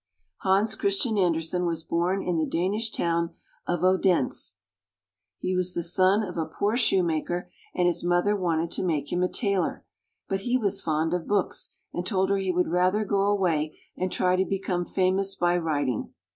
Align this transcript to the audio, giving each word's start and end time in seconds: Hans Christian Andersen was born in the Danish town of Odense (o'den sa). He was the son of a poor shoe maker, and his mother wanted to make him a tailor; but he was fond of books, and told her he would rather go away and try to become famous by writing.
Hans 0.37 0.73
Christian 0.75 1.15
Andersen 1.19 1.67
was 1.67 1.83
born 1.83 2.23
in 2.23 2.35
the 2.37 2.47
Danish 2.47 2.89
town 2.89 3.35
of 3.67 3.83
Odense 3.83 4.03
(o'den 4.07 4.31
sa). 4.31 4.53
He 5.37 5.55
was 5.55 5.75
the 5.75 5.83
son 5.83 6.23
of 6.23 6.37
a 6.39 6.47
poor 6.47 6.75
shoe 6.75 7.03
maker, 7.03 7.51
and 7.75 7.85
his 7.85 8.03
mother 8.03 8.35
wanted 8.35 8.71
to 8.71 8.83
make 8.83 9.13
him 9.13 9.21
a 9.21 9.29
tailor; 9.29 9.85
but 10.27 10.39
he 10.41 10.57
was 10.57 10.81
fond 10.81 11.13
of 11.13 11.27
books, 11.27 11.75
and 11.93 12.03
told 12.03 12.31
her 12.31 12.37
he 12.37 12.51
would 12.51 12.69
rather 12.69 13.05
go 13.05 13.27
away 13.27 13.77
and 13.95 14.11
try 14.11 14.35
to 14.35 14.43
become 14.43 14.85
famous 14.85 15.35
by 15.35 15.55
writing. 15.55 16.11